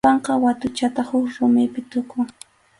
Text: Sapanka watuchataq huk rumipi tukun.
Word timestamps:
Sapanka 0.03 0.31
watuchataq 0.43 1.07
huk 1.11 1.25
rumipi 1.37 1.81
tukun. 1.91 2.25